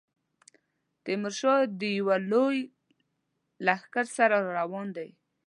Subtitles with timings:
[1.03, 2.57] تیمورشاه د یوه لوی
[3.65, 5.09] لښکر سره را روان دی.